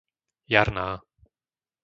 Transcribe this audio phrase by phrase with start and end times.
[0.53, 0.89] Jarná